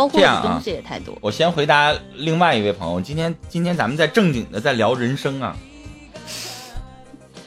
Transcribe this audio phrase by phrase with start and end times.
[0.00, 1.14] 包括这样啊东西也太多。
[1.20, 5.54] 我先回答另外一位朋友，今天今天咱们在正经的在聊人生啊，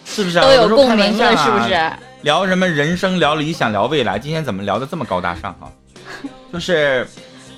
[0.05, 0.43] 是不是、啊？
[0.43, 1.91] 都有共鸣了，是不是？
[2.21, 5.65] 聊什么人生，聊理想，聊未来，今天怎么聊的这么高大上啊、
[6.53, 7.07] 就是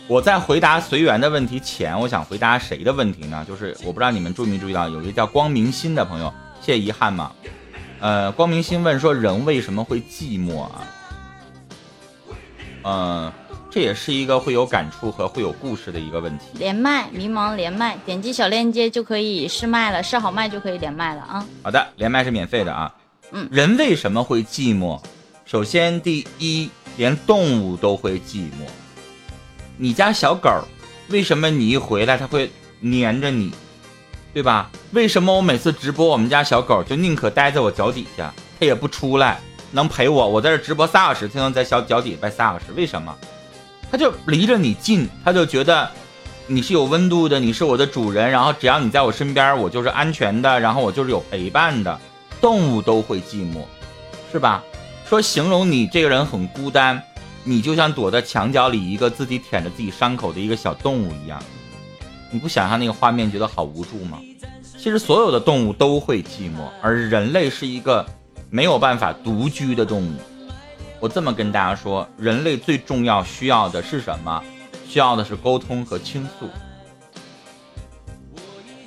[0.08, 3.43] 我在回答随缘的问题前，我想回答谁的问题呢？
[3.46, 7.34] 就是我不知道你们注没注意到，有一个叫光明心的朋友，谢遗憾嘛。
[8.00, 10.71] 呃，光明心问说人为什么会寂寞啊？
[12.88, 13.34] 嗯、
[13.76, 16.46] 这也是一个会有感触和会有故事的一个问题。
[16.54, 21.46] 连麦，迷茫连麦，点击小链接就可以试麦了，试好麦就可以连麦了啊。
[21.61, 22.96] 好的，连麦是免费的啊。
[23.32, 24.97] 嗯人为什么会寂寞？
[25.43, 28.66] 首先，第一，连动物都会寂寞。
[29.75, 30.64] 你家小狗儿，
[31.10, 33.52] 为什么你一回来它会黏着你，
[34.33, 34.72] 对吧？
[34.92, 40.25] 为什么我每次直播，我们家小狗就宁可待在我脚底下，它也不出来，能陪我？
[40.25, 43.14] 我在这直播仨小时，它能在小脚底下待仨小时，为什么？
[43.92, 45.89] 它就离着你近，它就觉得
[46.48, 52.00] 你是有温度的，你是我的主人，然后只要你在我身边，我就是安全的，然后我就是有陪伴的。
[52.42, 53.64] 动物都会寂寞，
[54.31, 54.64] 是吧？
[55.08, 57.02] 说形容你这个人很孤单，
[57.44, 61.42] 你就像躲在墙角里一个自己舔着自己伤口的一个小动物一样。
[62.31, 64.20] 你不想象那个画面，觉得好无助吗？
[64.77, 68.05] 其实所有的动物都会寂寞，而人类是一个
[68.49, 70.14] 没有办法独居的动物。
[70.99, 74.43] 我这么跟大家说，人类最重要需要的是什么？
[74.88, 76.49] 需要的是沟通和倾诉。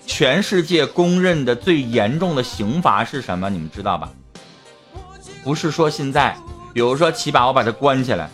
[0.06, 3.50] 全世界公认的最严重的刑罚是什么？
[3.50, 4.10] 你们知道吧？
[5.44, 6.36] 不是说现在，
[6.72, 8.28] 比如说奇宝，我把他关起来。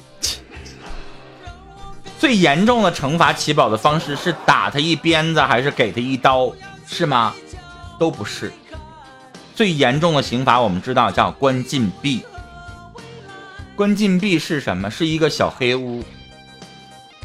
[2.18, 6.50] 最严重的惩罚奇宝的方式是打他一鞭子，还是给他一刀？
[6.86, 7.34] 是吗？
[7.98, 8.50] 都不是。
[9.54, 12.24] 最严重的刑罚我们知道叫关禁闭。
[13.76, 14.88] 关禁闭是什么？
[14.88, 16.04] 是一个小黑屋。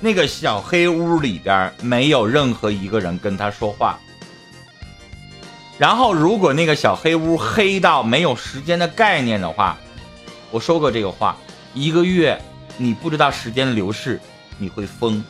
[0.01, 3.99] 那个小黑屋里边没有任何一个人跟他说话。
[5.77, 9.77] 然后，如果那个小黑屋黑到没有时间的概念的话，
[10.49, 11.37] 我说过这个话，
[11.75, 12.41] 一个月
[12.77, 14.19] 你不知道时间流逝，
[14.57, 15.23] 你会疯，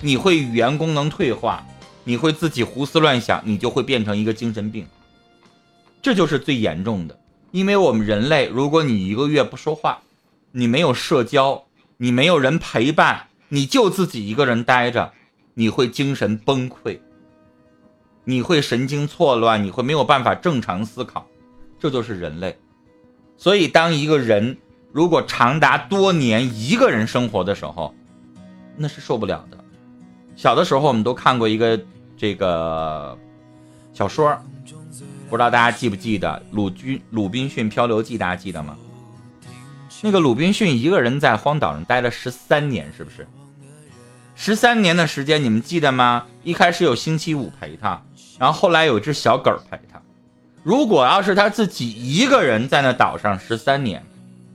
[0.00, 1.66] 你会语言功能退化，
[2.04, 4.86] 你会自己胡思乱想，你就会变成一个精神病。
[6.02, 7.18] 这就是最严重的，
[7.50, 10.02] 因为我们人类，如果你一个月不说话，
[10.58, 11.66] 你没有社交，
[11.98, 15.12] 你没有人陪伴，你就自己一个人待着，
[15.52, 16.98] 你会精神崩溃。
[18.24, 21.26] 你会神经错乱，你会没有办法正常思考，
[21.78, 22.58] 这就是人类。
[23.36, 24.56] 所以，当一个人
[24.92, 27.94] 如果长达多年一个人生活的时候，
[28.78, 29.58] 那是受不了的。
[30.36, 31.78] 小的时候，我们都看过一个
[32.16, 33.16] 这个
[33.92, 34.34] 小说，
[35.28, 38.14] 不知道大家记不记得《鲁军鲁滨逊漂流记》？
[38.18, 38.74] 大家记得吗？
[40.02, 43.26] 那个鲁滨逊一个人在荒岛上待了十三年，是不是？
[44.34, 46.26] 十三年的时间，你们记得吗？
[46.44, 48.02] 一开始有星期五陪他，
[48.38, 50.00] 然后后来有只小狗陪他。
[50.62, 54.04] 如果要是他自己一个人在那岛上十三年，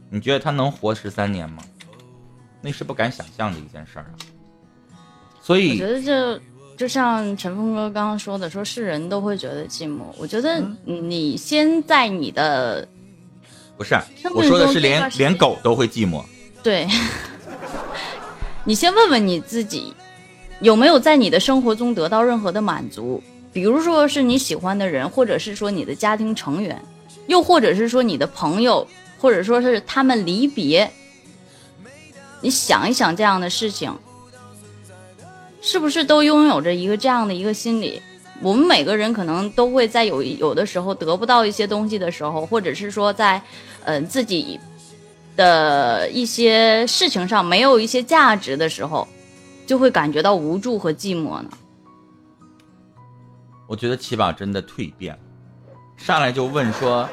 [0.10, 1.64] 你觉得他能活十三年吗？
[2.62, 4.14] 那是不敢想象的一件事儿啊。
[5.42, 6.42] 所以我觉，得这
[6.78, 10.02] 就像陈峰哥刚刚说的，说是人都会觉得寂寞。
[10.18, 12.88] 我觉得嗯你先在你的
[13.82, 16.24] 不是我说的是连连狗都会寂寞。
[16.64, 16.88] 对，
[18.64, 19.94] 你先问问你自己，
[20.60, 23.22] 有没有在你的生活中得到任何的满足？
[23.54, 26.82] 比如说是你喜欢的人，或者是说你的家庭成员，
[27.28, 28.88] 又或者是说你的朋友，
[29.20, 30.90] 或者说是他们离别。
[32.40, 33.94] 你想一想这样的事情，
[35.62, 38.02] 是不是都拥有着一个这样的一个心理？
[38.42, 43.42] 我们每个人可能都会在有有的时候得不到一些东西的时候，或者是说在，
[43.84, 44.60] 呃自己
[45.36, 49.08] 的一些事情上没有一些价值的时候，
[49.68, 51.50] 就会感觉到无助和寂寞呢。
[53.68, 55.20] 我觉得奇宝真的蜕变了，
[55.96, 57.08] 上来就问说，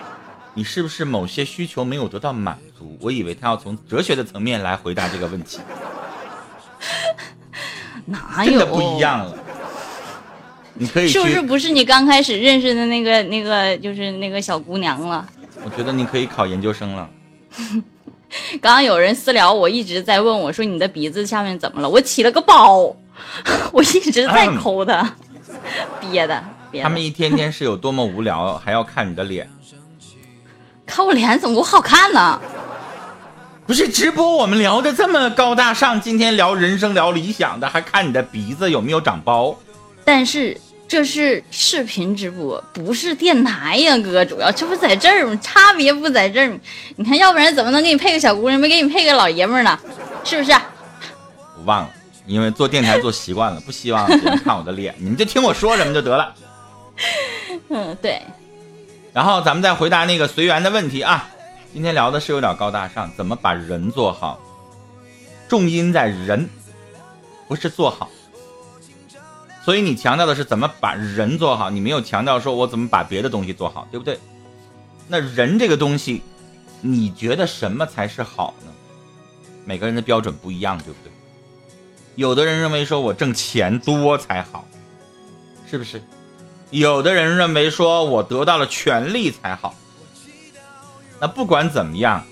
[0.55, 2.97] 你是不是某些需求没有得到满足？
[3.01, 5.61] 我以为他要从哲学的层面来回答这个问题，
[8.07, 8.51] 哪有？
[8.51, 9.39] 真的不一样了。
[10.79, 15.27] 你可以，是不是不是你刚开始认识的那个那个就是那个小姑娘了？
[15.65, 17.09] 我觉得你可以考研究生了。
[18.61, 21.89] 刚刚有人私聊我，一直在问我说你的鼻子下面怎么了？
[21.89, 22.95] 我起了个包，
[23.73, 25.15] 我一直在抠它，
[26.01, 26.85] 憋的憋的。
[26.85, 29.51] 他们一天天是有多么无聊，还要看你的脸。
[30.87, 32.41] 看我脸怎么不好看呢？
[33.67, 39.59] 不是直播，我们聊的这么高大上，今天聊人生聊理想的，还看你的鼻子有没有长包。
[40.05, 40.59] 但是
[40.89, 45.39] 这是视频直播，不是电台呀，哥，主要这不在这儿吗？
[45.43, 46.59] 差别不在这儿吗？
[46.97, 49.79] 你看，要不然怎么能给你配个小姑娘，没给你配个老爷们儿呢？
[50.25, 50.51] 是不是？
[51.59, 51.91] 我忘了，
[52.27, 56.35] 因为做电台做习惯了，不希望别人看我的脸，你们就听我说什么就得了。
[57.69, 58.23] 嗯，对。
[59.13, 61.29] 然后咱们再回答那个随缘的问题啊。
[61.75, 64.41] 今天聊的是有点高大上，怎么把人做好？
[65.49, 66.49] 重音在人，
[67.47, 68.09] 不是做好。
[69.69, 74.19] 所以你强调的是怎么把人做好，你没有强调说我怎么把别的东西做好，对不对？
[75.07, 76.23] 那人这个东西，
[76.81, 78.73] 你觉得什么才是好呢？
[79.67, 81.13] 每个人的标准不一样，对不对？
[82.15, 84.67] 有的人认为说我挣钱多才好，
[85.71, 86.03] 是不是？
[86.71, 89.75] 有的人认为说我得到了权利才好。
[91.21, 92.25] 那不管怎么样，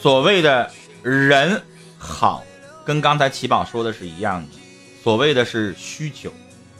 [0.00, 0.70] 所谓的
[1.02, 1.60] 人
[1.98, 2.44] 好，
[2.84, 4.48] 跟刚才奇宝说的是一样的。
[5.06, 6.32] 所谓的是需求，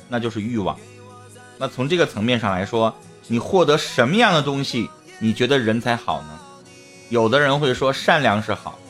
[0.08, 0.76] 那就是欲望。
[1.58, 2.92] 那从这个层面上来说，
[3.28, 4.90] 你获得什么样的东西，
[5.20, 6.40] 你觉得人才好呢？
[7.08, 8.80] 有的人会说善良是好，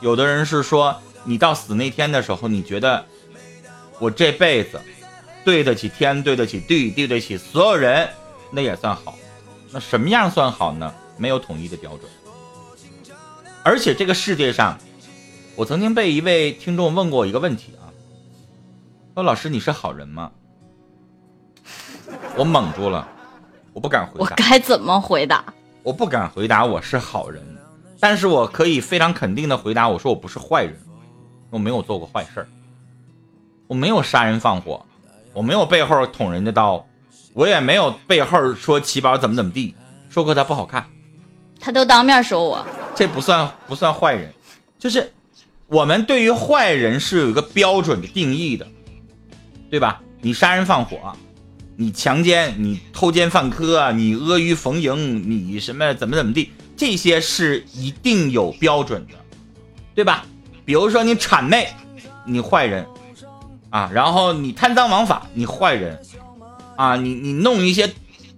[0.00, 3.04] 有的人是说你到死那天的时候，你觉得
[3.98, 4.80] 我这辈子
[5.44, 8.08] 对得起天，对得起地，对得起所有人，
[8.50, 9.18] 那也算好。
[9.70, 10.90] 那什么样算好呢？
[11.18, 12.10] 没有统一的标准，
[13.62, 14.78] 而且这个世界上，
[15.56, 17.87] 我曾经被一位听众问过一个问题啊，
[19.18, 20.30] 说老师你是好人吗？
[22.36, 23.08] 我懵住了，
[23.72, 24.20] 我不敢回答。
[24.20, 25.44] 我该怎么回答？
[25.82, 27.42] 我不敢回答我是好人，
[27.98, 30.78] 但是我可以非常肯定的回答，我说我不是坏人，
[31.50, 32.48] 我没有做过坏事儿，
[33.66, 34.86] 我没有杀人放火，
[35.32, 36.86] 我没有背后捅人的刀，
[37.32, 39.74] 我也没有背后说奇宝怎么怎么地，
[40.08, 40.86] 说过他不好看。
[41.58, 42.64] 他都当面说我，
[42.94, 44.32] 这不算不算坏人，
[44.78, 45.12] 就是
[45.66, 48.64] 我们对于坏人是有一个标准的定义的，
[49.70, 50.00] 对吧？
[50.20, 51.12] 你杀人放火，
[51.76, 59.14] 你强奸，你偷奸犯科，你阿谀逢迎，你什么怎么怎么地，这些是一定有标准的，
[59.94, 60.24] 对吧？
[60.64, 61.68] 比如说你谄媚，
[62.26, 62.84] 你坏人
[63.70, 65.98] 啊，然后你贪赃枉法，你坏人
[66.76, 67.88] 啊，你你弄一些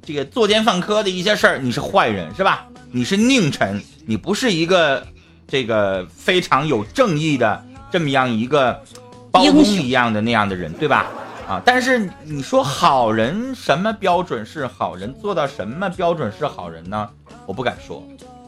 [0.02, 2.66] 这个作奸犯科的一些事儿，你是坏人，是吧？
[2.92, 5.06] 你是佞臣，你不是一个
[5.46, 8.82] 这个非常有正义的这么样一个
[9.30, 11.06] 包公一样的那样的人，对吧？
[11.50, 15.12] 啊，但是你说好人什么标准是好人？
[15.20, 17.10] 做到什么标准是好人呢？
[17.44, 18.00] 我不敢说。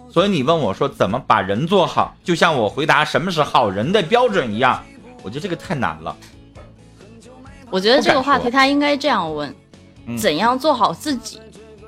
[0.09, 4.81] 所以你问我说怎么把人做好，就像我回答什么是好人的标准一样，
[5.25, 6.17] 我觉得这个太难了。
[7.71, 9.53] 我觉得这个话题他应该这样问：
[10.17, 11.41] 怎样做好自己？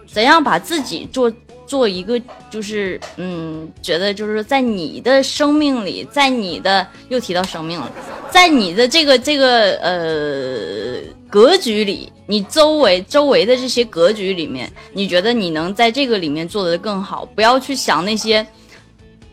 [0.08, 1.32] 怎样把自己做？
[1.75, 7.91] 做一个就是嗯，觉得就是在你的生命里，在你的又提到生命了，
[8.31, 17.26] 在你的这个这个呃格局里，你周围周围的这些格局里面，你觉得你能在这个里面做得更好？
[17.35, 18.47] 不要去想那些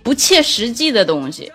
[0.01, 1.51] 不切实际的东西。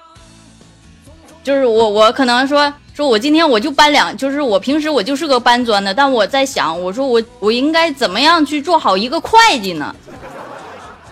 [1.43, 9.93] 就是我我可能说说我今天我就搬两，就是我平时我就是个搬砖的，但我在想，我说我我应该怎么样去做好一个会计呢？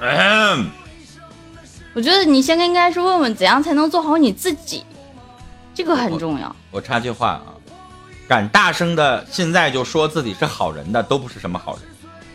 [0.07, 0.71] 嗯，
[1.95, 4.85] 我觉得你先应该是问问怎样才能做好你自己，
[5.75, 6.55] 这个很重要。
[6.71, 7.55] 我插句话啊，
[8.29, 11.83] 敢大声的现在就说自己是好人的都不是什么好人。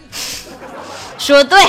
[1.20, 1.60] 说对，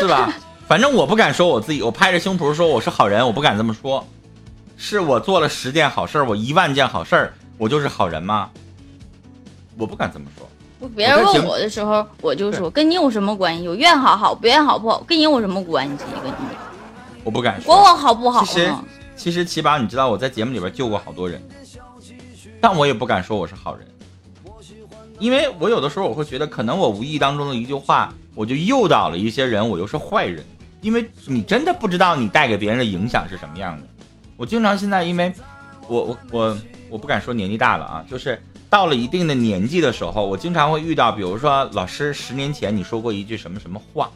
[0.00, 0.32] 是吧？
[0.66, 4.06] 反正我不敢说我自己，我拍着胸脯说我是好人，我不敢这么说。
[4.78, 8.50] 是我做了十件好事我一万件好事我就是好人吗？
[9.76, 10.48] 我不敢这么说。
[10.94, 13.66] 别人问我的时候，我就说跟你有什么关系？
[13.66, 16.04] 我愿好好，不愿好不好，跟你有什么关系？
[16.22, 16.34] 跟你，
[17.24, 17.74] 我不敢说。
[17.74, 18.44] 管我好不好？
[18.44, 18.74] 其实，
[19.16, 21.42] 其实奇宝，你知道我在节目里边救过好多人，
[22.60, 23.86] 但我也不敢说我是好人，
[25.18, 30.44] 因为我有的时候我会觉得，可能我无意当中的一句话，我就诱导了一些人，我又是坏人。
[30.82, 33.86] 因为你真的不知道你带给别人的影响是什么样的。
[34.36, 35.32] 我经常现在，因为
[35.88, 36.58] 我我我
[36.90, 38.38] 我不敢说年纪大了啊，就是。
[38.68, 44.10] 到了一定的年纪的时候，我经常会遇到，比如说老师十年前你说过一句什么什么话，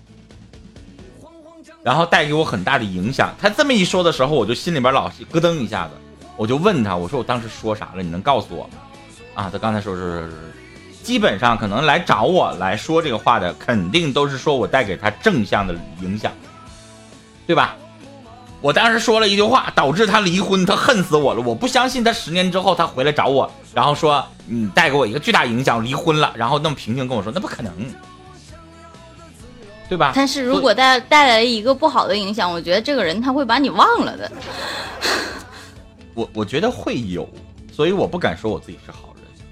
[1.83, 3.35] 然后带给我很大的影响。
[3.41, 5.93] 他这么一说的时候，我就心里边老是咯噔一下子，
[6.37, 8.03] 我就问他，我说我当时说啥了？
[8.03, 8.71] 你能告诉我吗？
[9.35, 10.29] 啊，他刚才说是，
[11.03, 16.33] 基本上可能来找我来说这个话的，肯定都是说我带给他正向的影响，
[17.47, 17.77] 对吧？
[18.61, 21.41] 我当时说了一句话，导致他离婚，他恨死我了。
[21.41, 27.73] 我不相信他十年之后他回来找我，然后说你带给我一个巨大影响，离婚了，然后那么平静跟我说，那不可能，
[29.89, 30.13] 对吧？
[30.15, 34.31] 但是如果带带来一个不好的影响，我觉得这个人他会把你忘了的。
[36.13, 37.27] 我我觉得会有，
[37.73, 39.10] 所以我不敢说我自己是好。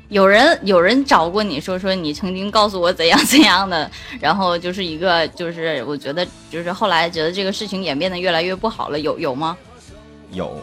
[0.08, 9.56] 有人有人找过你说说你曾经告诉我怎样怎样的，然后就是一个就是我觉得就是后来觉得这个事情演变得越来越不好了，有有吗？
[10.30, 10.62] 有，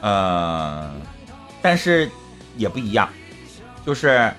[0.00, 0.92] 呃，
[1.62, 2.10] 但是
[2.58, 3.08] 也不一样，
[3.86, 4.30] 就是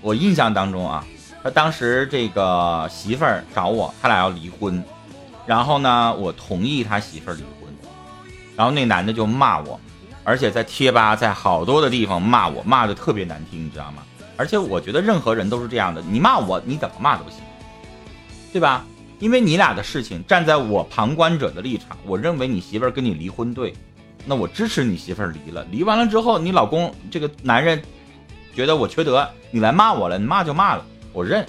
[0.00, 1.04] 我印象当中啊，
[1.42, 4.82] 他当时这个媳妇儿找我，他俩要离婚，
[5.44, 7.74] 然后呢，我同意他媳妇儿离婚，
[8.56, 9.78] 然后那男的就骂我，
[10.24, 14.02] 而且在贴吧在好多的地方骂我，骂的特别难听，你知道吗？
[14.36, 17.38] 而且我觉得任何人都是这样的，你骂我你怎么骂都行，
[18.52, 18.84] 对吧？
[19.20, 23.72] 因为你俩的事情，站在我旁观者的立场，我认为你媳妇儿跟你离婚对。
[24.26, 27.80] 那我支持你媳妇儿离了，离完了之后，你老公这个男人
[28.54, 31.46] 觉得我缺德，你来骂我了，你骂就骂了，我认，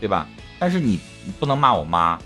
[0.00, 0.26] 对吧？
[0.58, 0.98] 但是你
[1.38, 2.18] 不能骂我妈，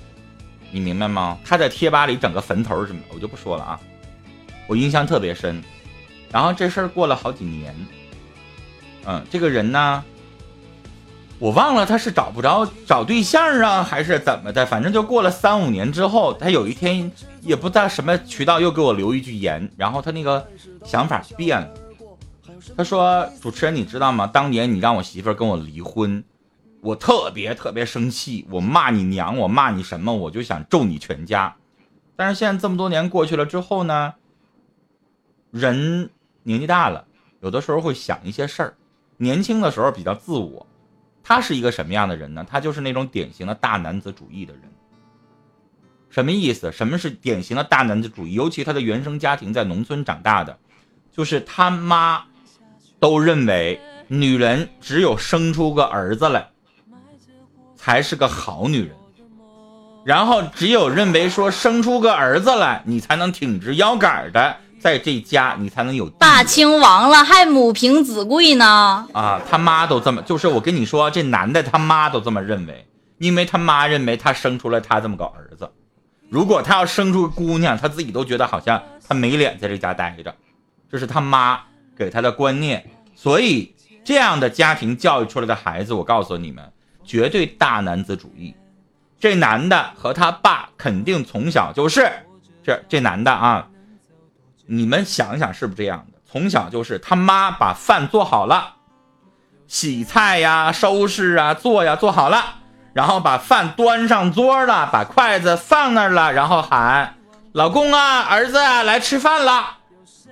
[0.71, 1.37] 你明白吗？
[1.45, 3.81] 他在贴吧里整个坟头什么，我就不说了啊。
[4.69, 5.63] 我印象特别深，
[6.31, 7.75] 然后这事儿过了好几年，
[9.07, 10.05] 嗯，这个人呢。
[11.41, 14.67] 我忘了他是找不着找对象啊，还是怎么的？
[14.67, 17.09] 反正就过了三五年之后，他有一天
[17.43, 20.45] 也不知道什么渠道又给我留一句言，然后他那个
[20.85, 21.69] 想法变了。
[22.77, 24.27] 他说：“主持人，你知道吗？
[24.27, 26.25] 当年你让我媳妇跟我离婚，
[26.81, 31.55] 我特别特别生气，我骂你娘，我骂你什么，我就想咒你全家。
[32.17, 34.15] 但是现在这么多年过去了之后呢，
[35.53, 36.11] 人
[36.49, 37.05] 年纪大了，
[37.41, 38.75] 有的时候会想一些事儿，
[39.19, 40.67] 年轻的时候比较自我。”
[41.23, 42.43] 他是一个什么样的人呢？
[42.49, 44.63] 他就是那种典型的大男子主义的人。
[46.09, 46.73] 什么意思？
[46.73, 48.33] 什么是典型的大男子主义？
[48.33, 50.59] 尤其他的原生家庭在农村长大的，
[51.13, 52.25] 就是他妈
[52.99, 56.49] 都认为女人只有生出个儿子来
[57.77, 58.97] 才是个好女人，
[60.03, 64.57] 然后只有认为说生出个儿子来你才能挺直腰杆的。
[64.81, 69.41] 在这家你才能有大清亡了还母凭子贵呢啊！
[69.51, 72.87] 他妈都这么，就是我跟你说，这男的他妈都这么认为，
[73.19, 75.69] 因为他妈认为他生出了他这么个儿子，
[76.31, 80.35] 如果他要生出个姑娘，他自己都觉得好像他没脸在这家待着，
[80.91, 81.61] 这是他妈
[81.97, 82.89] 给他的观念。
[83.17, 86.65] 所以这样的家庭教育出来的孩子，我告诉你们，
[87.05, 88.55] 绝对大男子主义。
[89.19, 92.09] 这男的和他爸肯定从小就是
[92.63, 93.67] 这这男的啊。
[94.71, 96.19] 你们想想，是不是这样的？
[96.31, 98.75] 从小就是他妈把饭做好了，
[99.67, 102.57] 洗菜呀、收拾啊、做呀做好了，
[102.93, 107.15] 然后把饭端上桌了，把筷子放那儿了，然后喊
[107.53, 109.79] 老公啊、儿子啊来吃饭了。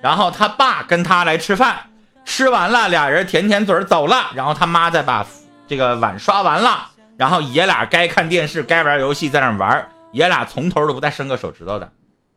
[0.02, 1.88] 然后他爸跟他来吃饭，
[2.26, 4.26] 吃完了，俩人舔舔嘴走了。
[4.35, 5.26] 然后他妈再把
[5.66, 11.90] 这个碗刷完了，然后爷俩该看电视、该玩游戏在那玩，爷俩从头都不带伸个手指头的。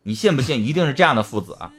[0.03, 0.65] 你信不信？
[0.65, 1.69] 一定是这样的父子啊！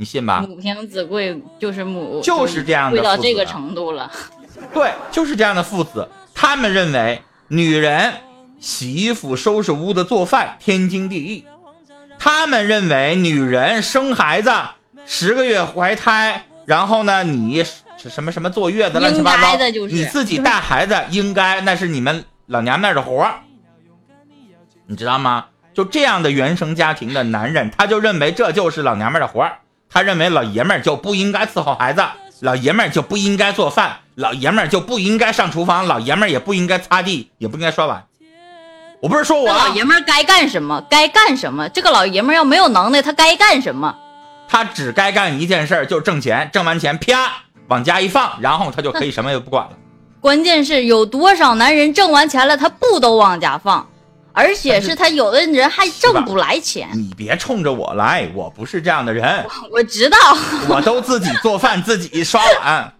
[0.00, 0.44] 你信吧？
[0.46, 4.08] 母凭子贵就是母，就是这样的，贵到这个程度了。
[4.72, 6.08] 对，就是这样的父子。
[6.32, 8.14] 他们认为女人
[8.60, 11.44] 洗衣服、收拾屋子、做饭天经地义。
[12.16, 14.52] 他们认为女人生孩子
[15.04, 17.64] 十个月怀胎，然后呢，你
[17.96, 23.40] 什么什么坐月子乱七八糟，你自己带孩子应该那是你们老娘们的活儿，
[24.86, 25.46] 你知道吗？
[25.74, 29.58] 就这样的原生家庭的男人，他就认为这就是老娘们的活儿。
[29.90, 32.02] 他认为老爷们儿就不应该伺候孩子，
[32.40, 38.04] 老爷们儿就不应该做饭，老爷们儿就不应该上厨房，老爷们儿也不应该擦地，也不应该刷碗。
[39.00, 43.94] 我不是说我老爷们儿该干什么该干什么，这个老爷们儿要没有能耐，他该干什么？
[44.48, 47.32] 他只该干一件事，就是挣钱，挣完钱啪
[47.68, 49.72] 往家一放，然后他就可以 什么也不管了。
[50.20, 53.88] 关键是有多少男人挣完钱了，他不都往家放？
[54.38, 59.44] 而且是他有的人还挣不来钱，你别冲着我来，我不是这样的人。
[59.72, 60.16] 我知道，
[60.68, 62.92] 我都自己做饭，自己刷碗，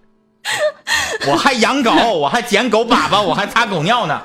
[1.28, 4.20] 我还养狗，我还捡狗粑粑，我还擦狗尿呢。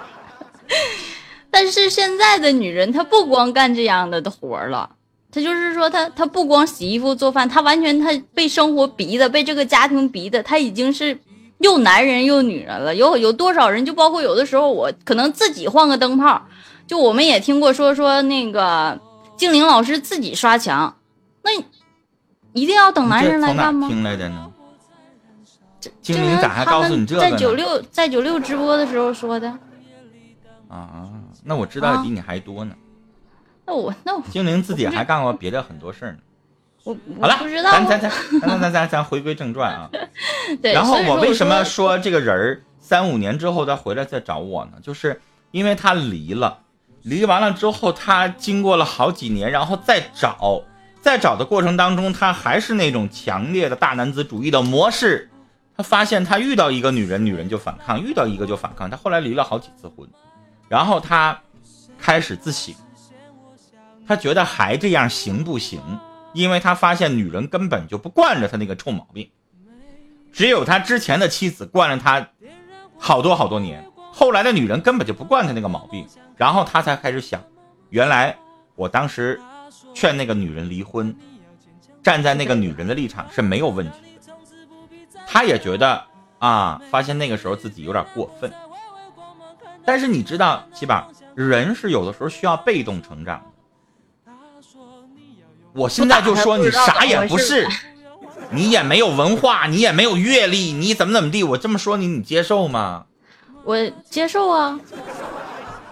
[1.52, 4.90] 但是现在的女人，她不光干这样的的活了，
[5.32, 11.16] 她就是说，她她不光洗衣服做饭，她完全她被生活逼的，被这个家庭逼的，她已经是
[11.60, 12.96] 又男人又女人了。
[12.96, 16.42] 有有多少人，就包括有的时候，我可能自己换个灯泡。
[16.86, 19.00] 就我们也听过说说那个
[19.36, 20.96] 精灵老师自己刷墙，
[21.42, 21.52] 那
[22.54, 23.88] 一定要等男人来干吗？
[23.88, 24.52] 听来的呢？
[26.02, 29.50] 精灵咋还告诉你这个在九六在九六直播的时候说的。
[30.70, 31.10] 啊，
[31.44, 32.74] 那我知道的比你还多呢。
[33.66, 36.20] 那我那我 精灵自己还干过别的很多事儿呢。
[36.84, 37.72] 我好了，不知道。
[37.72, 38.12] 咱咱咱
[38.42, 39.90] 咱咱咱咱回归正传啊。
[40.62, 40.74] 对。
[40.74, 44.74] 然后我为什么说这个人儿三五年之后他回来再找我呢？
[44.82, 45.22] 就是
[45.52, 46.60] 因为他离了。
[47.04, 50.64] 离完了之后，他经过了好几年，然后再找，
[51.02, 55.30] 在找的过程当中，他还是那种强烈的大男子主义的模式。
[55.76, 58.90] 他发现他遇到一个女人，女人就反抗；遇到一个就反抗。
[58.90, 60.08] 他后来离了好几次婚，
[60.70, 61.42] 然后他
[62.00, 62.74] 开始自省，
[64.08, 65.82] 他觉得还这样行不行？
[66.32, 69.30] 因为他发现女人根本就不惯着他那个臭毛病，
[70.32, 72.30] 只有他之前的妻子惯了他
[72.98, 77.42] 好多好多年，后来的女人根本就不惯他那个毛病，然后他才开始想，
[77.90, 78.38] 原来
[78.76, 79.42] 我当时
[79.94, 81.14] 劝那个女人离婚，
[82.04, 86.04] 站在那个女人的立场是没有问题的，他也觉得
[86.38, 88.54] 啊，发现那个时候自己有点过分，
[89.84, 94.34] 但是你知道，七宝，人是有的时候需要被动成长的。
[95.74, 97.68] 我现在就说你啥也不是，
[98.52, 101.44] 你也没有文化，你也没有阅历，你怎么怎么地？
[101.44, 103.08] 我这么说你，你接受吗？
[103.64, 103.78] 我
[104.10, 104.80] 接受啊，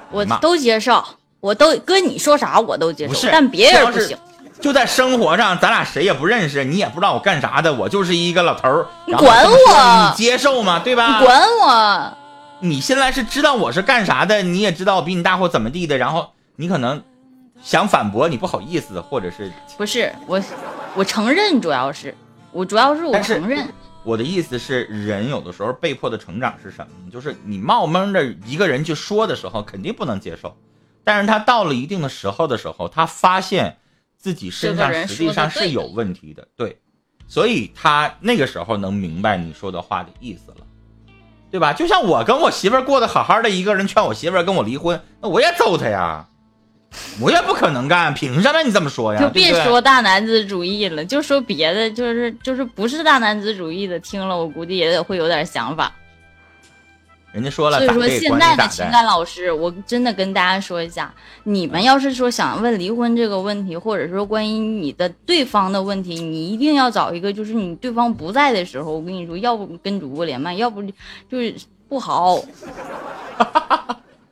[0.10, 1.04] 我都接受，
[1.40, 4.18] 我都哥你说啥我都接受，但别人不行。
[4.60, 8.86] 就在生活上，咱俩谁也不认识，你也不知道我干啥的，我就是一个老头儿。
[9.06, 10.10] 你管我？
[10.10, 10.80] 你接受吗？
[10.80, 11.20] 对吧？
[11.20, 12.14] 你管我？
[12.60, 17.02] 你现在是知道我是干啥的，你也知道我比你大或怎么地的，然后你可能。
[17.64, 20.42] 想反驳你不好意思，或者是不是我，
[20.96, 22.12] 我承认，主要是
[22.52, 23.72] 我主要是我承认。
[24.04, 27.12] 我的意思是，人有的时候被迫的成长是什么呢？
[27.12, 30.58] 就是你冒蒙着一个人去说的时候，肯定不能接受。
[31.04, 33.78] 但是他到了一定的时候的时候，他发现
[34.18, 36.80] 自己身上实际上是有问题的，对，
[37.28, 40.66] 所以他那个时候能明白你说的话的意思了，
[41.52, 41.72] 对吧？
[41.74, 46.28] 就像我跟我媳妇过得好好的，一个人劝我媳妇跟我离婚，那我也揍他呀。
[47.20, 49.22] 我也不可能干，凭什么你这么说呀？
[49.22, 55.92] 就别说大男子主义了，就说别的，就是就是不是大男子主义的，听了我估计也得会有点想法。
[57.32, 70.84] 人家说了，所以说现在的情感老师，我真的跟大家说一下，你们要是说想问离婚这个问题，或者说关于你的对方的问题，你一定要找一个就是你对方不在的时候，我跟你说，要不跟主播连麦，要不
[71.30, 71.56] 就是
[71.88, 72.38] 不好，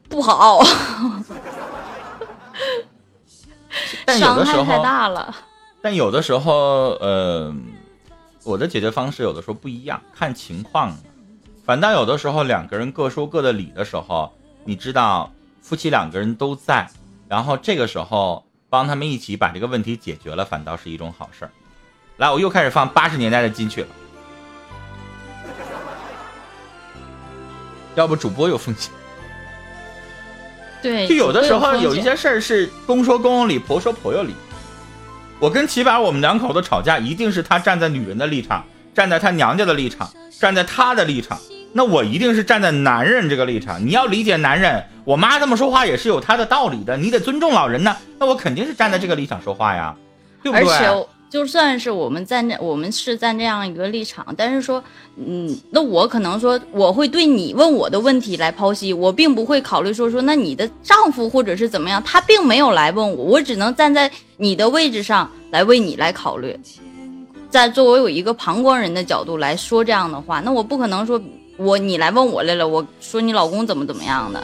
[0.09, 0.61] 不好。
[4.05, 5.35] 但有的时候太大了。
[5.81, 7.53] 但有的时候，呃，
[8.43, 10.95] 我的解决方式有的时候不一样，看情况。
[11.65, 14.33] 反倒有的时候两个人各说各的理的时候，
[14.65, 16.89] 你知道，夫妻两个人都在，
[17.27, 21.51] 然后这个时候帮他们一起把这个问题解决了，反倒是一种好事儿。
[22.17, 23.87] 来，我又开始放八十年代的金曲了。
[27.95, 28.91] 要不主播有风险。
[30.81, 34.33] 对，就有的时候有一些事儿是公说公有理，婆说婆有理。
[35.39, 38.63] 我跟齐宝，我们两口子吵架，一定是他站在女人的立场，
[38.93, 41.37] 站在他娘家的立场，站在他的立场。
[41.71, 43.85] 那我一定是站在男人这个立场。
[43.85, 47.95] 你要理解男人，我妈这么说话也是有她的道理的，你得尊重老人呢。
[48.17, 49.95] 那我肯定是站在这个立场说话呀，
[50.43, 50.67] 对不对？
[50.67, 51.07] 而且。
[51.29, 54.83] 就算是我们在那，我们是在这样一个立场，但是说，
[55.15, 66.59] 嗯，那我可能说，我会对你问我的问题来剖析，我并不会考虑说说，那你的丈夫或者是怎么样，他并没有来问我，我只能站在你的位置上来为你来考虑，
[67.51, 71.21] 在作为有一个旁观人的角度来说这样的话，那我不可能说
[71.57, 74.43] 我你来问我来了，我说你老公怎么怎么样的，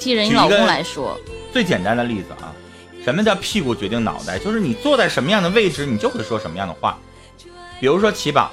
[0.00, 1.16] 替人你老公来说，
[1.52, 2.52] 最简单的例子啊。
[3.06, 4.36] 什么叫屁股决定脑袋？
[4.36, 6.98] 就是你坐在什么样的位置，你就会说什么样的话。
[7.78, 8.50] 比如说齐宝，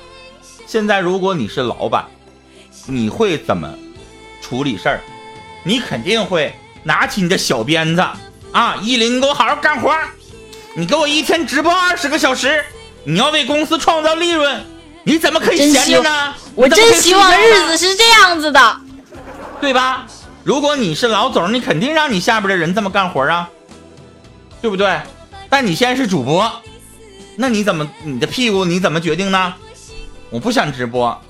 [0.68, 2.06] 现在如果你是老板，
[2.86, 3.68] 你会怎么
[4.44, 5.02] 处理事儿？
[5.64, 8.06] 你肯定会拿起你的小鞭子
[8.52, 8.76] 啊！
[8.80, 9.92] 依林，你给我好好干活，
[10.76, 12.64] 你给我一天直播二十个小时，
[13.06, 14.64] 你要为公司创造利润，
[15.04, 16.36] 你怎么可以闲着呢？
[16.54, 18.78] 我真希望日子是这样子的，
[19.60, 20.06] 对吧？
[20.44, 23.50] 如果你是老总，你肯定让你下边的人这么干活啊。
[24.64, 24.98] 对不对？
[25.50, 26.50] 但你现在是主播，
[27.36, 29.54] 那你怎么你的屁股你怎么决定呢？
[30.30, 31.22] 我不想直播。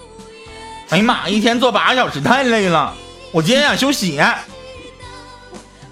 [0.90, 2.94] 哎呀妈，一天做八个小时太累了，
[3.32, 4.22] 我今天想休息。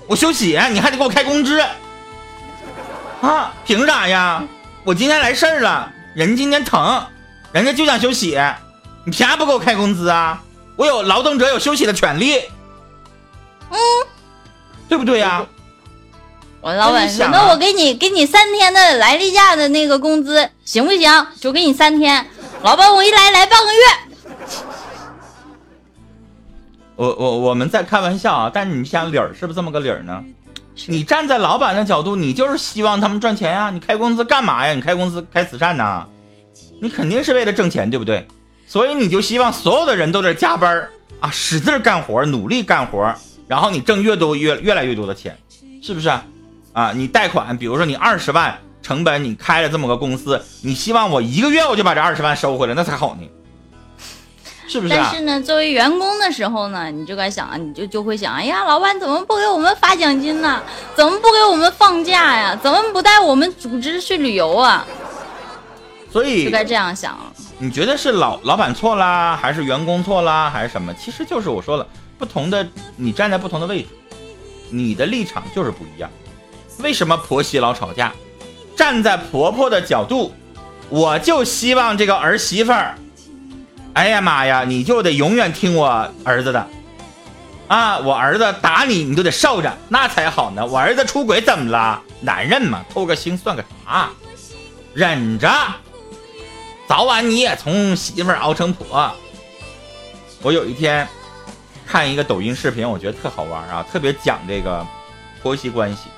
[0.05, 1.59] 我休息，你还得给我开工资
[3.21, 3.51] 啊？
[3.65, 4.43] 凭啥呀？
[4.83, 7.03] 我今天来事儿了，人今天疼，
[7.51, 8.39] 人家就想休息，
[9.03, 10.43] 你凭啥不给我开工资啊？
[10.75, 12.37] 我有劳动者有休息的权利，
[13.71, 13.77] 嗯，
[14.87, 15.43] 对不对呀？
[16.61, 21.27] 我老板说：“那我给你给你三天的来例假的那个工资行不行？
[21.39, 22.23] 就给你三天。”
[22.61, 23.79] 老板，我一来来半个月。
[26.95, 30.23] 我我我们在开玩笑啊，但是你想理儿是不是这么个理儿呢？
[30.85, 33.71] 你站在老板的角度，你就是希望他们赚钱呀。
[33.71, 34.73] 你开工资干嘛呀？
[34.75, 36.05] 你开工资开慈善呢？
[36.79, 38.27] 你肯定是为了挣钱，对不对？
[38.67, 40.87] 所以你就希望所有的人都在加班
[41.19, 43.11] 啊，使劲干活，努力干活，
[43.47, 45.35] 然后你挣越多越越来越多的钱，
[45.81, 46.07] 是不是？
[46.07, 46.23] 啊，
[46.95, 53.27] 你贷款，比如说你二十万成本，你开了这么个公司，你希望我一个月我就把这二十万收回来，那才好呢，
[54.67, 54.93] 是不是？
[54.93, 60.61] 但是呢，作为员工的时候呢，你就该想啊，你就就会想，哎呀，老板怎么不给我们发奖金呢？
[60.95, 62.55] 怎么不给我们放假呀？
[62.55, 64.85] 怎么不带我们组织去旅游啊？
[66.11, 67.17] 所以就该这样想。
[67.57, 70.93] 你觉得是老老板错啦，还是员工错啦，还是什么？
[70.95, 71.85] 其实就是我说了，
[72.17, 73.89] 不同的你站在不同的位置，
[74.69, 76.09] 你的立场就是不一样。
[76.81, 78.11] 为什么婆媳老吵架？
[78.75, 80.33] 站在婆婆的角度，
[80.89, 82.95] 我就希望这个儿媳妇儿，
[83.93, 86.67] 哎呀妈呀，你就得永远听我儿子的。
[87.67, 87.99] 啊！
[87.99, 90.65] 我儿子打你，你都得受着，那才好呢。
[90.65, 92.01] 我儿子出轨怎么了？
[92.19, 94.09] 男人嘛，偷个腥算个啥？
[94.93, 95.49] 忍着，
[96.85, 99.09] 早晚你也从媳妇儿熬成婆。
[100.41, 101.07] 我有一天
[101.87, 104.85] 看一个抖音视频，我觉得特好玩啊，特别讲这个
[105.41, 106.09] 婆媳关系。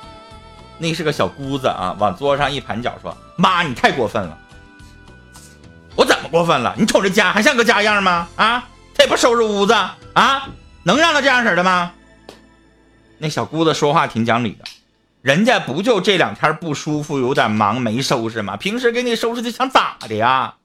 [0.77, 4.37] 那是个小姑子啊，往桌上一盘脚，说：“妈，你太过分了！
[5.95, 6.75] 我怎么过分了？
[6.77, 8.27] 你瞅这家还像个家样吗？
[8.35, 9.73] 啊，他也不收拾屋子
[10.13, 10.49] 啊。”
[10.85, 11.93] 能让他这样式的吗？
[13.17, 14.65] 那小姑子说话挺讲理的，
[15.21, 18.57] 人家不就这两天不舒服，有点忙没收拾吗？
[18.57, 20.55] 平时给你收拾的想咋的呀？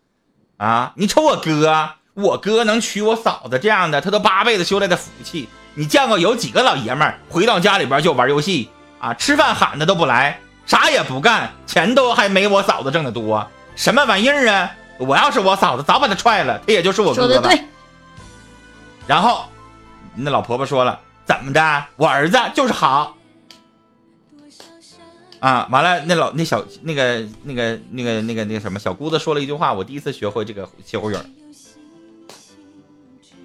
[0.57, 5.49] 啊，你瞅我哥，我哥能娶我嫂子这样的，他都八辈子修来的福气。
[5.75, 8.69] 你见过有几个老爷们儿回到家里边就玩游戏
[8.99, 9.15] 啊？
[9.15, 14.71] 吃饭喊的都不来，啥也不干，钱都还没我嫂子挣的多，什么玩意儿啊？
[14.99, 17.51] 我要是我嫂子，早把他踹了，他也就是我哥吧。
[19.07, 19.45] 然后。
[20.21, 21.85] 那老婆婆说了，怎么的？
[21.95, 23.17] 我儿子就是好
[25.39, 25.69] 啊！
[25.71, 31.17] 完了，那老那小那个那个那个那个那个什么小姑子说了一句话，我第一次学会这个歇后语。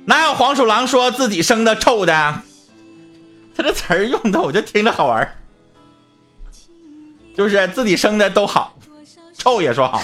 [0.06, 2.42] 哪有黄鼠狼说自己生的臭的？
[3.56, 5.36] 他这词儿用的，我就听着好玩
[7.36, 8.76] 就是自己生的都好，
[9.38, 10.02] 臭也说好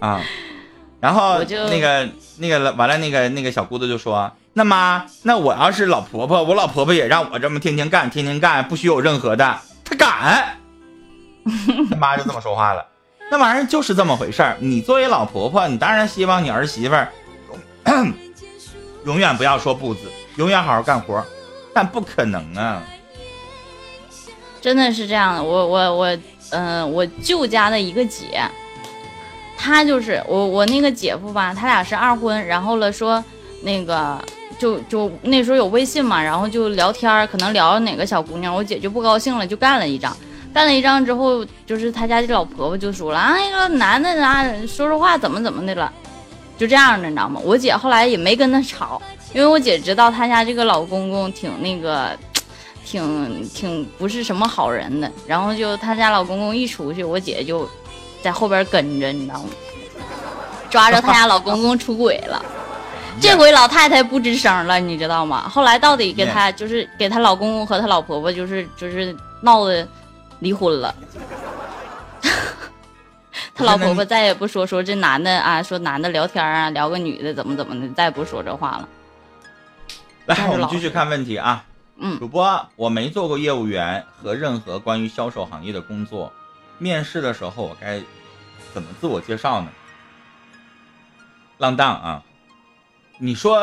[0.00, 0.20] 啊。
[1.00, 4.32] 然后那个那个完了，那个那个小姑子就说。
[4.52, 9.58] 那妈，那我要是老婆婆，我老婆婆也让我这么天天干，天天干，不许有任何的。
[9.84, 10.58] 她敢，
[11.88, 12.84] 他妈就这么说话了。
[13.30, 14.56] 那玩意儿就是这么回事儿。
[14.58, 17.08] 你作为老婆婆，你当然希望你儿媳妇儿
[19.06, 20.00] 永远不要说不字，
[20.34, 21.24] 永远好好干活。
[21.72, 22.82] 但不可能啊！
[24.60, 25.42] 真的是这样的。
[25.42, 26.18] 我我我，
[26.50, 28.42] 嗯，我舅家的一个姐，
[29.56, 33.22] 她就是我我那个姐夫吧，他俩是二婚，然后了说
[33.62, 34.18] 那个。
[34.58, 40.14] 就就那时候有微信嘛，然后就聊天可能聊哪个小姑娘，我姐就不高兴了，就干了一张，
[40.52, 45.90] 干了一张之后，就是他家这老婆婆就说了啊，那个男的啊，说说话怎么怎么的了，
[46.58, 47.40] 就这样的，你知道吗？
[47.42, 49.00] 我姐后来也没跟他吵，
[49.32, 52.14] 因为我姐知道他家这个老公公挺那个，
[52.84, 57.68] 挺挺不是什么好人的，然后就他家老公公一出去，我姐就
[58.22, 59.48] 在后边跟着，你知道吗？
[60.70, 62.44] 抓着他家老公公出轨了。
[63.20, 65.48] 这回老太太不吱声了，你知道吗？
[65.48, 69.86] 后来到底给她就是给她老公公和她老婆婆就是就是闹的
[70.38, 70.94] 离婚了。
[73.54, 78.88] 他老婆婆再也不说说这男的啊，说男的聊天啊，聊个女的怎么怎么的，再也不说这话了。
[80.26, 81.62] 来，我们继续看问题啊。
[82.18, 86.32] 主播，我没做过业务员和任何关于销售行业的工作，
[86.78, 88.00] 面试的时候我该
[88.72, 89.68] 怎么自我介绍呢？
[91.58, 92.22] 浪荡啊。
[93.18, 93.60] 你说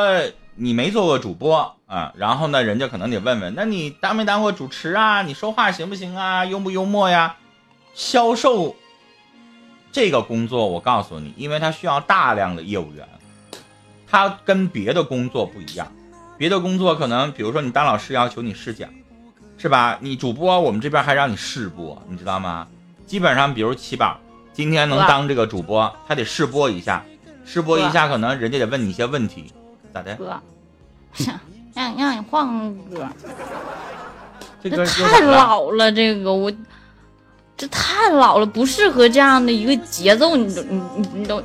[0.54, 5.24] 你没做过主播啊，然后呢，人家可能得问问，那你当没当过主持啊？
[5.24, 6.46] 你说话行不行啊？
[6.46, 7.36] 幽不幽默呀？
[7.96, 8.76] 销售
[9.92, 13.08] 这个工作，我告诉你，因为它需要大量的业务员，
[14.06, 15.92] 它跟别的工作不一样。
[16.38, 18.90] 别的工作可能，比如说你当老师要求你试讲，
[19.58, 19.98] 是吧？
[20.02, 22.68] 你主播我们这边还让你试播，你知道吗？
[23.06, 24.20] 基本上，比如七宝
[24.54, 27.04] 今天能当这个主播，他得试播一下。
[27.44, 29.52] 试播一下，可能人家得问你一些问题，
[29.94, 30.14] 咋的？
[30.16, 30.40] 哥，
[31.74, 33.08] 让让你换个歌。
[34.62, 36.52] 这歌太老了，这个我
[37.56, 41.42] 这太老了，不适合这样的一个节奏，你都你你你都。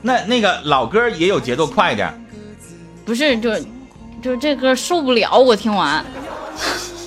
[0.00, 2.14] 那那个老歌也有节奏快点。
[3.10, 3.50] 不是，就
[4.22, 6.04] 就这歌受不了，我听完。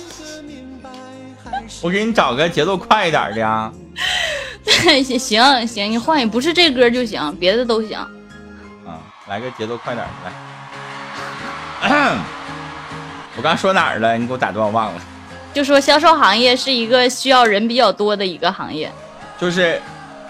[1.80, 3.72] 我给你找个节奏快一点的呀。
[5.02, 7.96] 行行行，你换也不是这歌就行，别的都行。
[7.98, 10.30] 啊，来个节奏快点的
[11.88, 12.18] 来。
[13.38, 14.18] 我刚说哪儿了？
[14.18, 15.00] 你给我打断，我忘了。
[15.54, 18.92] 就说销售行业是一个需要人比较多的一个行业。
[19.40, 19.80] 就是，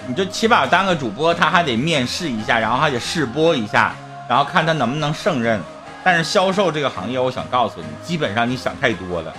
[0.07, 3.93] 你就起码当个主播，他还得面试一下，然后还得试播一下，
[4.29, 5.61] 然后看他能不能胜任。
[6.03, 9.33] 但是销售这个行业，我想告诉你，基本上你想太多了。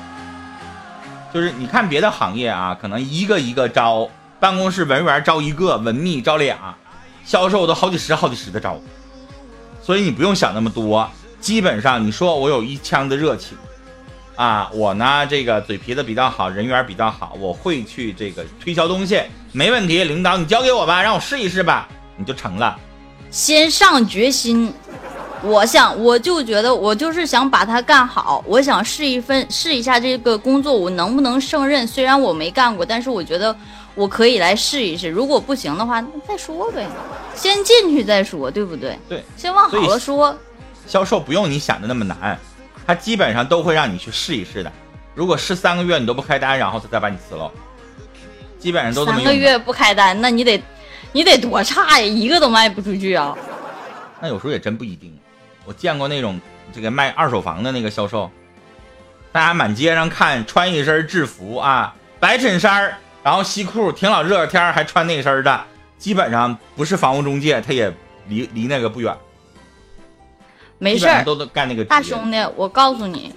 [1.34, 4.10] 就是你看别的行业啊，可能一个一个招。
[4.38, 6.76] 办公室文员招一个，文秘招俩，
[7.24, 8.78] 销售都好几十、好几十的招，
[9.82, 11.10] 所以你不用想那么多。
[11.39, 13.58] 基本上你说我有一腔的热情，
[14.36, 19.21] 啊，我呢这个嘴皮子比较好，人缘比较好，我会去这个推销东西，
[19.54, 22.78] 没问题，领导你交给我吧，让我试一试吧，你就成了。
[23.36, 24.74] 先上决心。
[25.43, 28.41] 我想，我就觉得我就是想把它干好。
[28.48, 31.86] 我想试一份，试一下这个工作我能不能胜任。
[31.86, 33.54] 虽然我没干过，但是我觉得
[33.93, 35.10] 我可以来试一试。
[35.10, 36.88] 如果不行的话，那再说呗，
[37.36, 38.98] 先进去再说，对不对？
[39.10, 40.34] 对，先往好了说。
[40.88, 42.39] 销售不用你想的那么难，
[42.88, 44.71] 他基本上都会让你去试一试的。
[45.13, 47.52] 如果试三个月你都不开单，然后他再把你辞了，
[48.58, 50.63] 基本上都三个月不开单，那你得
[51.15, 53.34] 你得多差呀，一个都卖不出去啊。
[54.19, 55.17] 那有时候也真不一定。
[55.63, 56.38] 我见过那种
[56.73, 58.30] 这个卖二手房的那个销售，
[59.32, 65.63] 大家满街上看，穿一身制服啊，白衬衫然后西裤，挺老热天还穿那身的，
[65.97, 67.89] 基本上不是房屋中介，他也
[68.28, 69.15] 离离那个不远。
[70.78, 71.84] 没事，都干那个。
[71.86, 73.32] 大兄弟，我告诉你，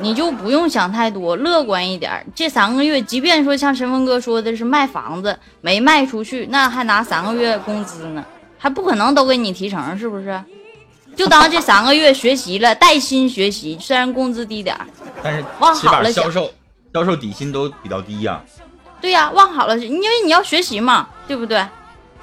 [0.00, 2.24] 你就不用想太多，乐观一点。
[2.34, 8.24] 这三个月，即便说像神风哥说的是卖房子没卖出去，那还拿三个月工资呢，
[8.58, 10.40] 还不可能都给你提成，是不是？
[11.16, 14.86] 就当这三个月学习了，带薪学习，虽然工资低点儿，
[15.22, 16.50] 但是往好了销售
[16.92, 18.42] 销售底薪都比较低呀。
[19.00, 21.64] 对呀，往好了，因为你要学习嘛，对不对？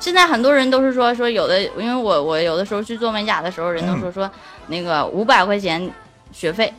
[0.02, 4.30] 现在很多人都是说说有的，因为我我有的时候去做美甲的时候，人都说说
[4.68, 5.90] 那个五百块钱
[6.34, 6.74] 学费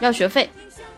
[0.00, 0.50] 要学费，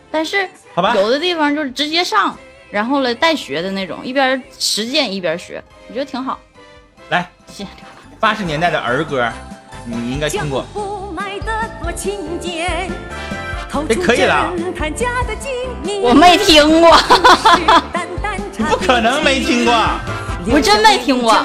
[0.09, 0.49] 但是
[0.95, 2.35] 有的地方就是直接上，
[2.71, 6.39] 然后呢带学的那种，一边实践一边学，我觉得挺好。
[7.09, 7.69] 来，谢谢。
[8.19, 9.29] 八十年代的儿歌。
[9.85, 10.65] 你应该听过。
[13.89, 14.51] 哎，可以了。
[16.01, 16.91] 我没听过。
[18.69, 19.73] 不可能没听过。
[20.51, 21.35] 我真没听过。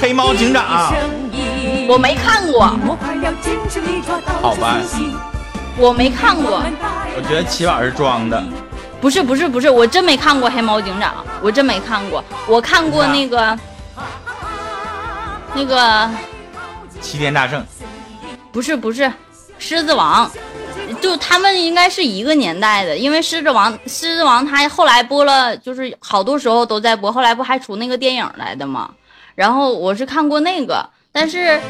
[0.00, 0.92] 黑猫警长。
[1.88, 2.76] 我没看过。
[4.42, 4.78] 好吧。
[5.78, 6.62] 我没看过。
[7.16, 8.42] 我觉得齐宝是装的。
[9.00, 12.24] 不是不是不是，我真没看过黑猫警长，我真没看过。
[12.46, 13.58] 我看过那个
[15.54, 16.10] 那个。
[17.00, 17.64] 齐天大圣，
[18.50, 19.12] 不是不是，
[19.58, 20.28] 狮子王，
[21.00, 28.90] 就他们应该是一个年代的，因为狮子王狮子王他后来播了，就是好多时候都在播，后来不还出那个电影来的吗？
[29.34, 31.60] 然后我是看过那个，但是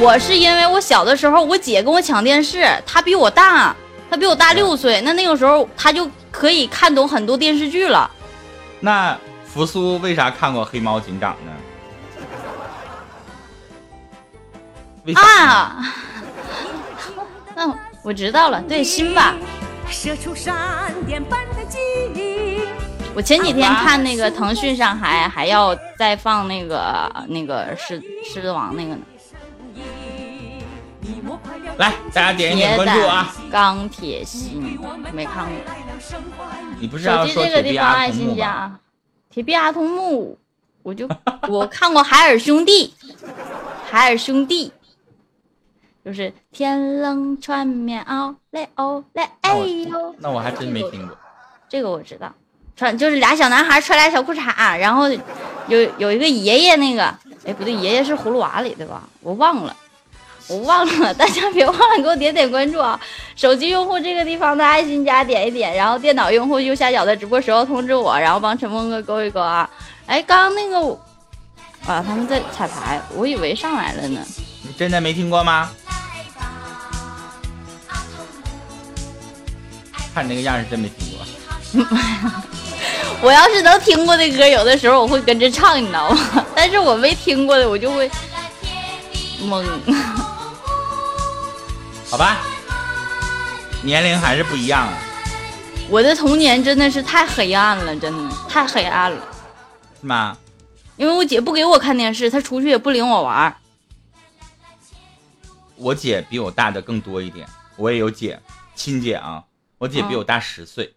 [0.00, 3.74] 我是因为我小的时候我姐跟我抢电视，她比我大，
[4.08, 8.10] 她比我大六岁，那那个时候她就可以看懂很多电视剧了。
[8.80, 11.52] 那扶苏为啥看过黑猫警长呢？
[15.14, 15.84] 啊，
[17.54, 17.74] 那
[18.06, 19.34] 我知道了，对，辛巴。
[23.16, 29.00] 我前几天看那个腾讯上还还要再放那个那个狮狮子王那个呢。
[31.78, 33.34] 来，大家点一点关注啊！
[33.50, 34.78] 钢铁心
[35.12, 35.56] 没看过。
[36.78, 38.78] 你不是要说铁臂阿童木吗？
[39.30, 40.38] 铁臂阿童木，
[40.84, 41.08] 我就
[41.48, 42.94] 我看过海尔兄弟，
[43.90, 44.72] 海尔兄弟。
[46.06, 51.18] 就是天冷穿棉袄嘞哦嘞哎呦，那我还真没听过。
[51.68, 52.32] 这个我知道，
[52.76, 55.10] 穿就是俩小男孩穿俩小裤衩，然后
[55.66, 57.02] 有有一个爷爷那个，
[57.44, 59.02] 哎不对，爷爷是葫芦娃里的吧？
[59.20, 59.76] 我忘了，
[60.46, 63.00] 我忘了，大家别忘了给我点点关注啊！
[63.34, 69.68] 手机用户这个地方的爱心加点一点，然后电脑用户右下角的直播时候通知我，然后帮陈峰哥勾一勾啊！
[70.06, 70.96] 哎，刚刚那个
[71.84, 74.20] 啊，他们在彩排，我以为上来了呢。
[74.62, 75.68] 你真的没听过吗？
[80.16, 81.20] 看你那个样是真没听过。
[83.20, 86.46] 我要是能听过的歌，有的时候我会跟着唱，你知道吗？
[86.56, 88.10] 但是我没听过的，我就会
[89.42, 89.62] 懵。
[92.08, 92.38] 好吧，
[93.82, 94.88] 年龄还是不一样。
[95.90, 99.22] 我的童年真的是太黑暗了，真的太黑暗了。
[100.00, 100.34] 是吗？
[100.96, 103.54] 因为我姐不给我看电视，她出去也不领我玩。
[105.76, 108.40] 我姐比我大的更多一点，我也有姐，
[108.74, 109.42] 亲姐啊。
[109.78, 110.94] 我姐比我大十岁，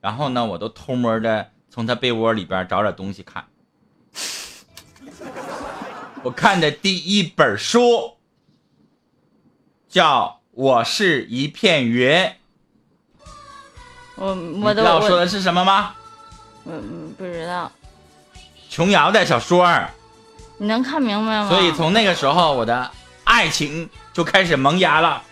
[0.00, 3.44] 然后呢，我都偷摸的从她被窝里边找点东西看。
[6.22, 8.16] 我看的第一本书
[9.88, 12.10] 叫《我是一片云》。
[14.16, 15.94] 我我都知道我说的是什么吗？
[16.64, 17.70] 嗯，不知道。
[18.70, 19.68] 琼瑶的小说。
[20.56, 21.48] 你能看明白吗？
[21.50, 22.90] 所以从那个时候，我的
[23.24, 25.22] 爱情就开始萌芽了。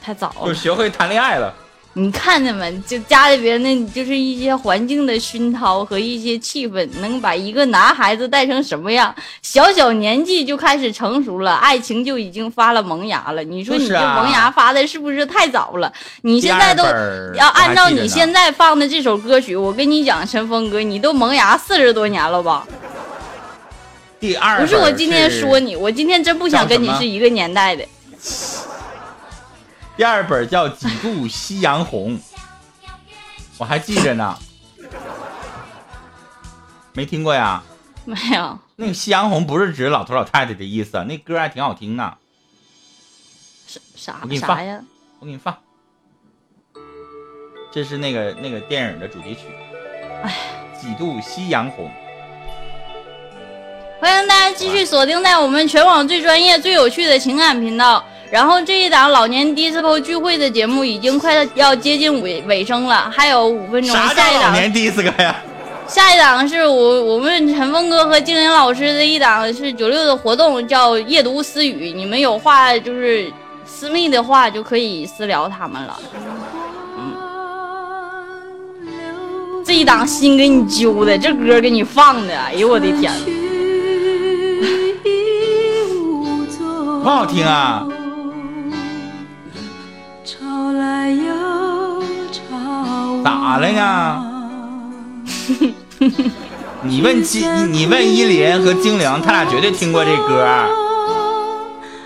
[0.00, 0.46] 太早了。
[0.46, 1.52] 就学会谈恋爱了。
[1.98, 2.70] 你看见没？
[2.86, 9.14] 就家里边那，就是一些环境的熏陶和一些气氛，能把一个男孩子带成什么样？
[9.40, 13.42] 小小年纪就开始成熟了，爱情就已经发了萌芽了。
[13.42, 15.90] 你说你这萌芽发的是不是太早了？
[16.20, 16.84] 你现在都
[17.34, 22.68] 要按照你现在放的这首歌曲，我跟你讲，陈峰哥，你都萌芽四十多年了吧？
[24.20, 27.82] 第二不是我今天说你，我今天真不想跟你是一个年代的。
[29.96, 32.18] 第二本叫《几度夕阳红》，
[33.56, 34.38] 我还记着呢，
[36.92, 37.62] 没听过呀？
[38.04, 38.58] 没有。
[38.76, 42.14] 那个夕阳红不是指老头老太太的意思，那歌还挺好听呢。
[43.94, 44.62] 啥啥？
[44.62, 44.80] 呀！
[45.18, 45.56] 我给你放。
[47.72, 49.46] 这是那个那个电影的主题曲。
[50.22, 50.34] 哎，
[50.78, 51.90] 几度夕阳红。
[53.98, 58.04] 欢迎大家继续锁定在我们全网最专业、最有趣的情感频道。
[58.30, 63.94] 然后这一档老年 disco 聚会的节目已经快要接近尾尾声了，还有五分钟。
[63.94, 65.36] 下一档老年 disco 呀？
[65.86, 71.92] 下一档是我我们陈峰哥和精灵老师的一档是九六的活动，叫夜读私语。
[71.92, 73.32] 你们有话就是
[73.64, 75.96] 私密的话就可以私聊他们了。
[76.98, 77.14] 嗯，
[79.64, 83.12] 这一档心给你揪的，这歌给你放的，哎呦我的天，
[87.04, 87.86] 不好听啊。
[93.26, 94.22] 咋了呀？
[96.82, 100.46] 你问金，你问依林和精灵，他俩绝对听过这歌。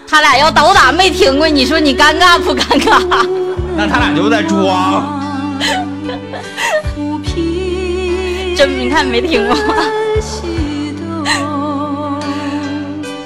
[0.08, 3.28] 他俩要倒打没听过，你说你尴尬不尴尬？
[3.76, 5.20] 那他俩就在装。
[8.56, 9.54] 真，你看没听过。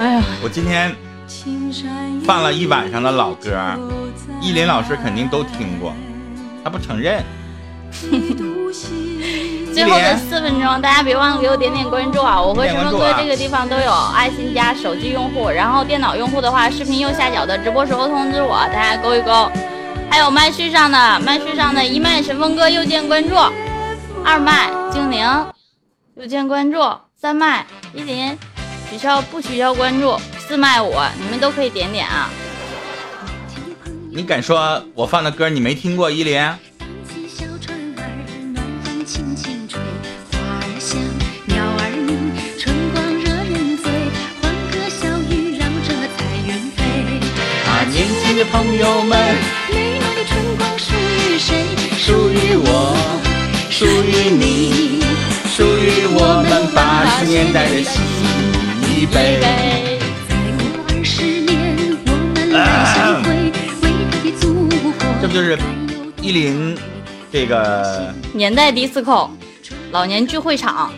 [0.01, 0.93] 哎呀，我今天
[2.27, 3.57] 放了一晚上的老歌，
[4.41, 5.95] 依林老师肯定都听过，
[6.65, 7.23] 他不承认。
[9.75, 12.41] 最后的四分钟，大家别忘了给我点点关注啊！
[12.41, 19.51] 我和陈峰哥这个地方都有爱心加手机用户，然后电脑用户的话，视频右下角的直播时候通知我，大家勾一勾。
[20.11, 23.35] 还有麦序上的麦序上的一麦神风哥右键关注，
[24.25, 25.27] 二麦精灵
[26.17, 26.79] 右键关注，
[27.21, 28.39] 三麦依林
[28.89, 32.31] 取消不取消关注，四麦我你们都可以点点啊！
[34.13, 36.41] 你敢说我放的歌你没听过依林？
[48.43, 49.19] 朋友们，
[49.71, 51.65] 美满的春光属于谁？
[51.97, 52.97] 属于我，
[53.71, 55.01] 属于你，
[55.47, 58.03] 属于我们八十年代的新
[58.91, 59.41] 一辈。
[65.21, 65.59] 这不就是
[66.21, 66.77] 依林
[67.33, 69.31] 这个年代迪斯科
[69.91, 70.93] 老年聚会场？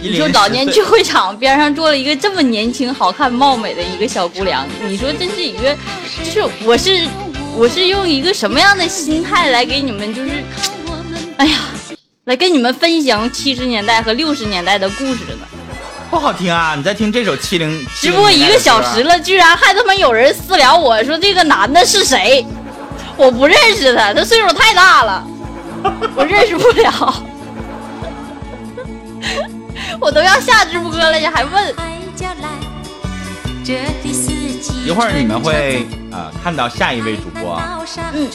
[0.00, 5.76] 你说老年聚会场边上坐了一个这么年轻、好看、貌美的一个小姑娘，你说这是一个，
[6.24, 7.06] 就是我是
[7.56, 10.30] 我是用一个什么样的心态来给你们，就是，
[11.36, 11.58] 哎呀，
[12.26, 15.46] 来跟你们分享七十年代和六十年代的故事呢？
[16.10, 16.74] 不好听啊！
[16.76, 22.46] 你在听这首七零直播一个小时了，居然还他妈有人私聊我说这个男的是谁？
[23.16, 25.26] 我不认识他，他岁数太大了，
[26.14, 27.22] 我认识不了。
[30.00, 31.74] 我都要下直播了，你还问？
[34.84, 37.60] 一会儿你们会啊看到下一位主播。
[38.14, 38.30] 嗯。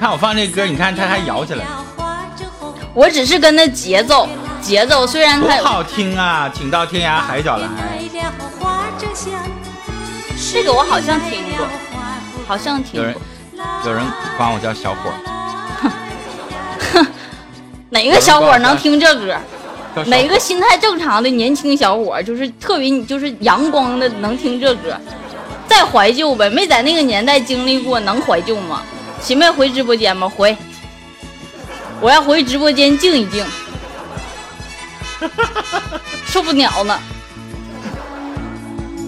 [0.00, 1.66] 看我放这歌，你看他还摇起来。
[2.94, 4.28] 我只是跟着节奏，
[4.60, 7.68] 节奏虽然它好听啊，请到天涯海角来。
[10.52, 11.66] 这个我好像听过，
[12.46, 13.02] 好像听过。
[13.02, 13.16] 有人
[13.84, 14.04] 有人
[14.36, 15.12] 管我叫小伙。
[17.94, 19.36] 哪个小伙能听这歌？
[20.06, 24.98] 哪个心态正常的年轻小伙就是特别就是阳光的能听这歌？
[25.68, 28.82] 再怀旧呗，没在那个年代经历过，能怀旧吗？
[29.22, 30.28] 喜妹回直播间吗？
[30.28, 30.56] 回，
[32.00, 33.46] 我要回直播间静一静，
[36.26, 37.00] 受不了了。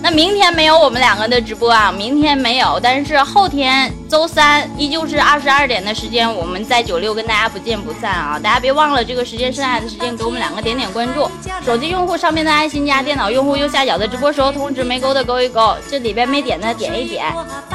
[0.09, 8.39] 那明天没有我们两个的直播啊，明天没有，但是后天周三依旧是二十二点的时间，我们在九六跟大家不见不散啊！
[8.39, 11.29] 大家别忘了这个时间，剩下的时间给我们两个点点关注。
[11.65, 17.25] 手机用户上面的爱心加，电脑用户右下角的直播时候通知没勾的勾一勾，这里边没点的点一点，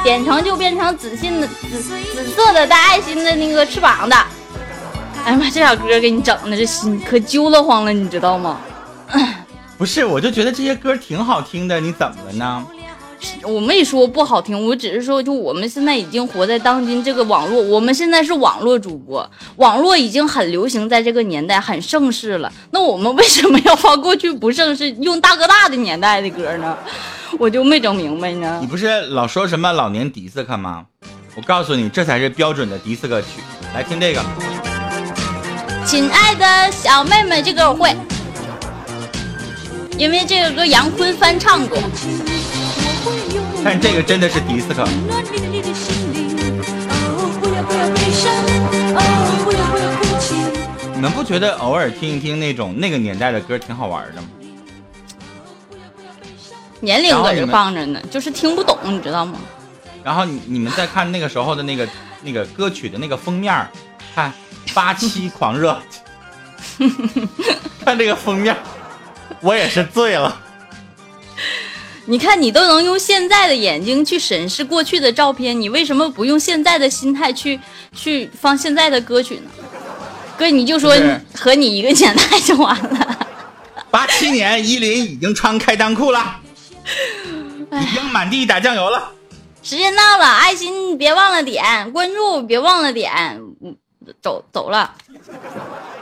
[0.02, 1.82] 点成就变成紫信的紫
[2.14, 4.16] 紫色的带爱心的那个翅膀的。
[5.26, 8.58] 哎呀妈，这小歌给你整的这心可揪得慌了，你知道吗？
[9.82, 12.64] 不是，我就觉得这些歌挺好听的，你怎么了呢？
[13.42, 22.52] 我没说不好听，我只是说，就我们现在已经活在当今这个网络，我们现在是网络主播，网络已经很流行，在这个年代很盛世了。
[22.70, 26.78] 那我们为什么要放过去不盛世、用大哥大的年代的歌呢？
[27.40, 28.58] 我就没整明白呢。
[28.60, 30.84] 你不是老说什么老年迪斯科吗？
[31.34, 33.26] 我告诉你，这才是标准的迪斯科曲。
[33.74, 34.22] 来听这个，
[35.84, 37.96] 亲爱的小妹妹，这歌我会，
[39.98, 41.78] 因为这个歌杨坤翻唱过。
[43.64, 44.84] 但这个真的是迪斯科。
[50.94, 54.28] 你们不觉得偶尔听一听那种那个年代的歌挺好玩的吗？
[56.80, 59.38] 年龄搁这放着呢，就是听不懂，你知道吗？
[60.02, 61.88] 然后你你们再看那个时候的那个
[62.22, 63.66] 那个歌曲的那个封面，
[64.14, 64.32] 看
[64.74, 65.80] 八七狂热，
[67.84, 68.56] 看这个封面，
[69.42, 70.40] 我也是醉了。
[72.06, 77.60] 你看，你都能用现在的眼睛去审视过去的照片，你为什么不用现在的心态去
[77.94, 79.42] 去放现在的歌曲呢？
[80.36, 80.96] 哥，你就说
[81.36, 83.26] 和你一个年代就完了。
[83.90, 86.40] 八七年，依林已经穿开裆裤了，
[86.84, 89.12] 已经满地打酱油了。
[89.62, 93.38] 时间到了，爱心别忘了点，关注别忘了点，
[94.20, 94.92] 走走了，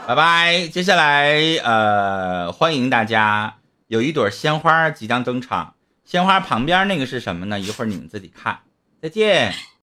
[0.07, 0.67] 拜拜。
[0.67, 3.55] 接下来，呃，欢迎大家，
[3.87, 5.75] 有一朵鲜花即将登场。
[6.03, 7.59] 鲜花旁边那个是什么呢？
[7.59, 8.59] 一会儿你们自己看。
[9.01, 9.53] 再见。